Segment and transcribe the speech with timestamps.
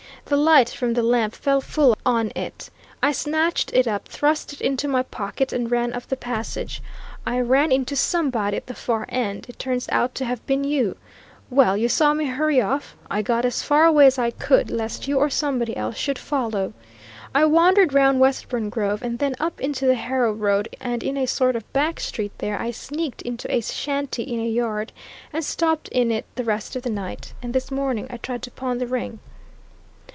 [0.25, 2.69] The light from the lamp fell full on it.
[3.03, 6.81] And I snatched it up, thrust it into my pocket and ran up the passage.
[7.25, 10.95] I ran into somebody at the far end it turns out to have been you.
[11.49, 15.05] Well, you saw me hurry off I got as far away as I could, lest
[15.05, 16.71] you or somebody else should follow.
[17.35, 21.25] I wandered round Westbourne Grove, and then up into the Harrow Road, and in a
[21.25, 24.93] sort of back street there I sneaked into a shanty in a yard,
[25.33, 27.33] and stopped in it the rest of the night.
[27.41, 29.19] And this morning I tried to pawn the ring."